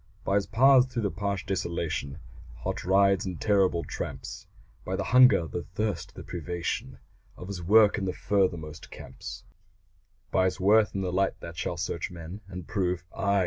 By 0.23 0.33
his 0.33 0.47
paths 0.47 0.87
through 0.91 1.03
the 1.03 1.11
parched 1.11 1.45
desolation 1.45 2.17
Hot 2.61 2.83
rides 2.85 3.23
and 3.23 3.35
the 3.35 3.39
terrible 3.45 3.83
tramps; 3.83 4.47
By 4.83 4.95
the 4.95 5.03
hunger, 5.03 5.45
the 5.45 5.61
thirst, 5.61 6.15
the 6.15 6.23
privation 6.23 6.97
Of 7.37 7.49
his 7.49 7.61
work 7.61 7.99
in 7.99 8.05
the 8.05 8.11
furthermost 8.13 8.89
camps; 8.89 9.43
By 10.31 10.45
his 10.45 10.59
worth 10.59 10.95
in 10.95 11.01
the 11.01 11.13
light 11.13 11.39
that 11.41 11.55
shall 11.55 11.77
search 11.77 12.09
men 12.09 12.41
And 12.47 12.67
prove 12.67 13.03
ay! 13.15 13.39